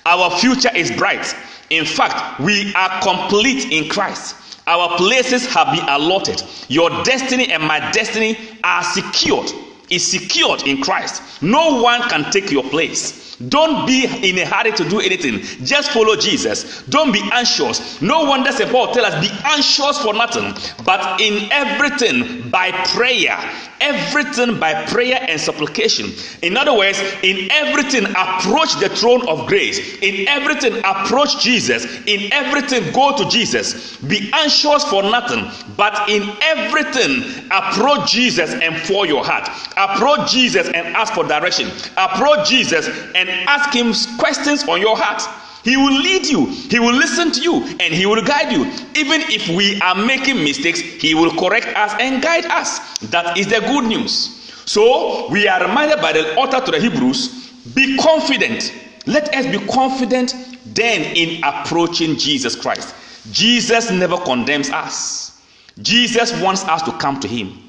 Our 0.05 0.31
future 0.39 0.75
is 0.75 0.91
bright. 0.91 1.35
In 1.69 1.85
fact, 1.85 2.39
we 2.39 2.73
are 2.73 3.01
complete 3.01 3.71
in 3.71 3.89
Christ. 3.89 4.35
Our 4.65 4.97
places 4.97 5.45
have 5.53 5.75
been 5.75 5.87
allotted. 5.87 6.41
Your 6.67 6.89
destiny 7.03 7.51
and 7.51 7.63
my 7.63 7.91
destiny 7.91 8.37
are 8.63 8.83
secured. 8.83 9.51
Is 9.89 10.05
secured 10.05 10.63
in 10.67 10.81
Christ. 10.81 11.41
No 11.41 11.81
one 11.81 12.01
can 12.09 12.31
take 12.31 12.51
your 12.51 12.63
place. 12.63 13.29
Don't 13.47 13.87
be 13.87 14.03
in 14.03 14.37
a 14.37 14.45
hurry 14.45 14.73
to 14.73 14.89
do 14.89 14.99
anything. 14.99 15.39
Just 15.65 15.91
follow 15.91 16.17
Jesus. 16.17 16.83
Don't 16.83 17.13
be 17.13 17.21
anxious. 17.31 18.01
No 18.01 18.25
wonder 18.25 18.51
St. 18.51 18.69
Paul 18.69 18.93
tell 18.93 19.05
us, 19.05 19.25
be 19.25 19.33
anxious 19.45 19.97
for 19.99 20.13
nothing, 20.13 20.53
but 20.83 21.21
in 21.21 21.49
everything 21.49 22.49
by 22.49 22.71
prayer. 22.87 23.37
Everything 23.79 24.59
by 24.59 24.85
prayer 24.87 25.25
and 25.29 25.39
supplication. 25.39 26.11
In 26.41 26.57
other 26.57 26.77
words, 26.77 27.01
in 27.23 27.49
everything 27.49 28.03
approach 28.09 28.75
the 28.81 28.89
throne 28.89 29.25
of 29.29 29.47
grace. 29.47 29.79
In 30.01 30.27
everything 30.27 30.77
approach 30.83 31.41
Jesus. 31.41 31.85
In 32.05 32.33
everything 32.33 32.91
go 32.91 33.15
to 33.15 33.29
Jesus. 33.29 33.95
Be 33.97 34.29
anxious 34.33 34.83
for 34.83 35.01
nothing, 35.01 35.49
but 35.77 36.09
in 36.09 36.29
everything 36.41 37.23
approach 37.51 38.11
Jesus 38.11 38.51
and 38.51 38.75
pour 38.83 39.05
your 39.05 39.23
heart. 39.23 39.47
Approach 39.79 40.31
Jesus 40.31 40.67
and 40.67 40.87
ask 40.95 41.13
for 41.13 41.23
direction. 41.23 41.69
Approach 41.95 42.49
Jesus 42.49 42.87
and 43.15 43.29
ask 43.29 43.73
him 43.73 43.93
questions 44.17 44.67
on 44.67 44.81
your 44.81 44.97
heart. 44.97 45.23
He 45.63 45.77
will 45.77 45.93
lead 45.93 46.27
you, 46.27 46.45
he 46.45 46.79
will 46.79 46.93
listen 46.93 47.31
to 47.31 47.41
you, 47.41 47.63
and 47.79 47.93
he 47.93 48.05
will 48.05 48.21
guide 48.21 48.51
you. 48.51 48.65
Even 48.95 49.21
if 49.29 49.47
we 49.49 49.79
are 49.81 49.95
making 49.95 50.37
mistakes, 50.37 50.79
he 50.79 51.13
will 51.13 51.31
correct 51.35 51.67
us 51.77 51.93
and 51.99 52.21
guide 52.21 52.45
us. 52.45 52.97
That 53.09 53.37
is 53.37 53.47
the 53.47 53.59
good 53.59 53.85
news. 53.85 54.35
So, 54.65 55.29
we 55.29 55.47
are 55.47 55.65
reminded 55.65 56.01
by 56.01 56.13
the 56.13 56.35
author 56.35 56.63
to 56.63 56.71
the 56.71 56.79
Hebrews 56.79 57.51
be 57.73 57.97
confident. 57.97 58.73
Let 59.05 59.33
us 59.35 59.45
be 59.47 59.65
confident 59.67 60.35
then 60.65 61.15
in 61.15 61.43
approaching 61.43 62.17
Jesus 62.17 62.55
Christ. 62.55 62.95
Jesus 63.31 63.91
never 63.91 64.17
condemns 64.17 64.69
us, 64.69 65.41
Jesus 65.81 66.39
wants 66.41 66.63
us 66.65 66.81
to 66.83 66.91
come 66.93 67.19
to 67.19 67.27
him. 67.27 67.68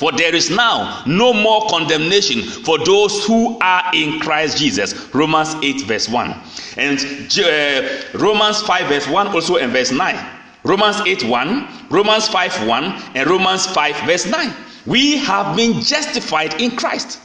For 0.00 0.10
there 0.12 0.34
is 0.34 0.48
now 0.48 1.02
no 1.06 1.34
more 1.34 1.68
condemnation 1.68 2.40
for 2.40 2.78
those 2.78 3.22
who 3.26 3.58
are 3.60 3.84
in 3.92 4.18
Christ 4.18 4.56
Jesus. 4.56 5.14
Romans 5.14 5.54
8, 5.62 5.82
verse 5.82 6.08
1. 6.08 6.34
And 6.78 6.98
uh, 7.38 8.18
Romans 8.18 8.62
5, 8.62 8.88
verse 8.88 9.06
1 9.06 9.26
also 9.26 9.56
and 9.56 9.70
verse 9.70 9.92
9. 9.92 10.40
Romans 10.64 11.02
8, 11.04 11.24
1, 11.24 11.68
Romans 11.90 12.28
5, 12.28 12.66
1, 12.66 12.84
and 13.14 13.28
Romans 13.28 13.66
5, 13.66 13.96
verse 14.06 14.24
9. 14.24 14.50
We 14.86 15.18
have 15.18 15.54
been 15.54 15.82
justified 15.82 16.58
in 16.62 16.76
Christ. 16.76 17.20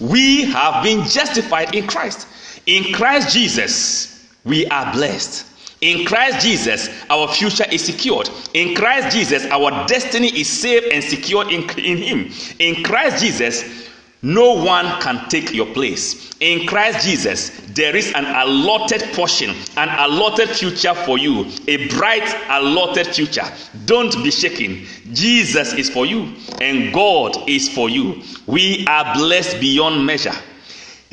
We 0.00 0.46
have 0.46 0.82
been 0.82 1.04
justified 1.06 1.76
in 1.76 1.86
Christ. 1.86 2.26
In 2.66 2.92
Christ 2.92 3.32
Jesus, 3.32 4.26
we 4.44 4.66
are 4.66 4.92
blessed. 4.92 5.46
In 5.86 6.04
Christ 6.04 6.44
Jesus, 6.44 6.90
our 7.08 7.28
future 7.28 7.64
is 7.70 7.84
secured. 7.84 8.28
In 8.54 8.74
Christ 8.74 9.16
Jesus, 9.16 9.46
our 9.52 9.86
destiny 9.86 10.26
is 10.36 10.48
safe 10.48 10.82
and 10.92 11.02
secured 11.02 11.46
in, 11.46 11.62
in 11.78 11.98
Him. 11.98 12.32
In 12.58 12.82
Christ 12.82 13.22
Jesus, 13.22 13.86
no 14.20 14.54
one 14.64 15.00
can 15.00 15.28
take 15.28 15.54
your 15.54 15.66
place. 15.66 16.34
In 16.40 16.66
Christ 16.66 17.06
Jesus, 17.06 17.50
there 17.68 17.94
is 17.94 18.12
an 18.14 18.24
allotted 18.24 19.00
portion, 19.12 19.54
an 19.76 19.88
allotted 20.00 20.48
future 20.48 20.92
for 20.92 21.18
you, 21.18 21.46
a 21.68 21.86
bright, 21.90 22.34
allotted 22.48 23.06
future. 23.06 23.46
Don't 23.84 24.12
be 24.24 24.32
shaken. 24.32 24.84
Jesus 25.12 25.72
is 25.74 25.88
for 25.88 26.04
you, 26.04 26.34
and 26.60 26.92
God 26.92 27.48
is 27.48 27.72
for 27.72 27.88
you. 27.88 28.24
We 28.48 28.84
are 28.88 29.14
blessed 29.14 29.60
beyond 29.60 30.04
measure. 30.04 30.34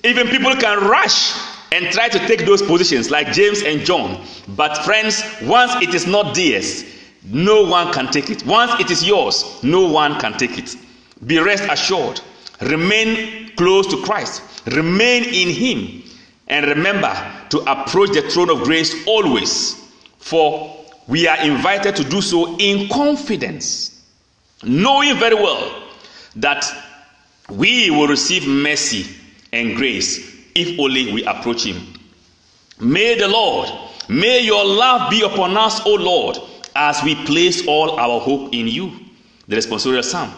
Even 0.03 0.29
people 0.29 0.55
can 0.55 0.79
rush 0.79 1.52
and 1.73 1.91
try 1.91 2.07
to 2.07 2.19
take 2.27 2.45
those 2.45 2.61
positions 2.61 3.09
like 3.09 3.33
James 3.33 3.63
and 3.63 3.81
John. 3.81 4.23
But, 4.49 4.77
friends, 4.85 5.23
once 5.41 5.73
it 5.81 5.95
is 5.95 6.05
not 6.05 6.35
theirs, 6.35 6.85
no 7.25 7.65
one 7.65 7.91
can 7.91 8.11
take 8.11 8.29
it. 8.29 8.45
Once 8.45 8.79
it 8.79 8.91
is 8.91 9.03
yours, 9.03 9.59
no 9.63 9.89
one 9.89 10.19
can 10.19 10.37
take 10.37 10.59
it. 10.59 10.75
Be 11.25 11.39
rest 11.39 11.63
assured. 11.63 12.21
Remain 12.61 13.55
close 13.55 13.87
to 13.87 14.03
Christ. 14.03 14.43
Remain 14.67 15.23
in 15.23 15.49
Him. 15.49 16.03
And 16.47 16.67
remember 16.67 17.11
to 17.49 17.59
approach 17.61 18.11
the 18.11 18.21
throne 18.29 18.51
of 18.51 18.63
grace 18.65 19.07
always. 19.07 19.73
For 20.19 20.85
we 21.07 21.27
are 21.27 21.41
invited 21.43 21.95
to 21.95 22.03
do 22.03 22.21
so 22.21 22.55
in 22.57 22.87
confidence, 22.89 24.05
knowing 24.63 25.17
very 25.17 25.35
well 25.35 25.81
that 26.35 26.65
we 27.49 27.89
will 27.89 28.07
receive 28.07 28.47
mercy 28.47 29.07
and 29.51 29.75
grace 29.75 30.32
if 30.55 30.79
only 30.79 31.11
we 31.13 31.23
approach 31.25 31.65
Him. 31.65 31.81
May 32.79 33.15
the 33.17 33.27
Lord, 33.27 33.69
may 34.09 34.41
your 34.41 34.65
love 34.65 35.09
be 35.09 35.21
upon 35.21 35.55
us, 35.57 35.85
O 35.85 35.93
Lord, 35.95 36.37
as 36.75 37.01
we 37.03 37.15
place 37.25 37.67
all 37.67 37.99
our 37.99 38.19
hope 38.19 38.53
in 38.53 38.67
you. 38.67 38.91
The 39.47 39.57
responsorial 39.57 40.03
psalm. 40.03 40.33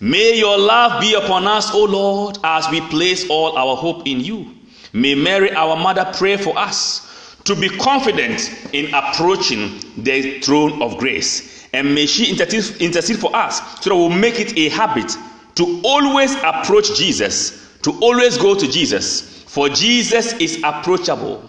May 0.00 0.38
your 0.38 0.58
love 0.58 1.00
be 1.00 1.14
upon 1.14 1.46
us, 1.46 1.72
O 1.74 1.84
Lord, 1.84 2.38
as 2.44 2.68
we 2.70 2.80
place 2.82 3.28
all 3.30 3.56
our 3.56 3.76
hope 3.76 4.06
in 4.06 4.20
you. 4.20 4.52
May 4.92 5.14
Mary, 5.14 5.50
our 5.52 5.76
mother, 5.76 6.10
pray 6.14 6.36
for 6.36 6.56
us 6.56 7.06
to 7.44 7.54
be 7.54 7.68
confident 7.68 8.50
in 8.72 8.92
approaching 8.94 9.80
the 9.96 10.40
throne 10.40 10.82
of 10.82 10.98
grace. 10.98 11.66
And 11.72 11.94
may 11.94 12.06
she 12.06 12.30
intercede, 12.30 12.80
intercede 12.80 13.18
for 13.18 13.34
us 13.34 13.60
so 13.82 13.90
that 13.90 13.96
we'll 13.96 14.10
make 14.10 14.40
it 14.40 14.56
a 14.56 14.68
habit 14.68 15.14
to 15.56 15.80
always 15.84 16.34
approach 16.36 16.96
Jesus, 16.96 17.68
to 17.82 17.92
always 18.00 18.36
go 18.38 18.54
to 18.54 18.70
Jesus, 18.70 19.35
for 19.56 19.70
Jesus 19.70 20.34
is 20.34 20.60
approachable. 20.62 21.42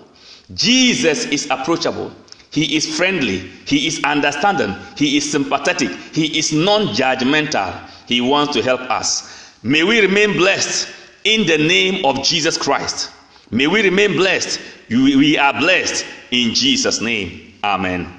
Jesus 0.54 1.26
is 1.26 1.46
approachable. 1.52 2.10
He 2.52 2.78
is 2.78 2.96
friendly. 2.96 3.40
He 3.66 3.86
is 3.86 4.00
understanding. 4.06 4.74
He 4.96 5.18
is 5.18 5.30
sympathetic. 5.30 5.90
He 6.14 6.40
is 6.40 6.54
non 6.54 6.96
judgmental. 6.96 7.78
He 8.08 8.22
wants 8.22 8.54
to 8.54 8.62
help 8.62 8.80
us. 8.80 9.54
May 9.62 9.84
we 9.84 10.00
remain 10.00 10.38
blessed 10.38 10.88
in 11.26 11.46
the 11.48 11.58
name 11.58 12.06
of 12.06 12.24
Jesus 12.24 12.58
Christ. 12.58 13.12
May 13.52 13.68
we 13.68 13.82
remain 13.82 14.14
blessed. 14.14 14.62
We 14.90 15.38
are 15.38 15.52
blessed 15.60 16.06
in 16.32 16.54
Jesus' 16.54 17.02
name. 17.02 17.56
Amen. 17.62 18.17